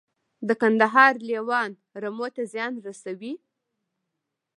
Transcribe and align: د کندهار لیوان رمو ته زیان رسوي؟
د 0.47 0.49
کندهار 0.61 1.13
لیوان 1.29 1.71
رمو 2.03 2.27
ته 2.35 2.41
زیان 2.53 2.73
رسوي؟ 2.87 3.33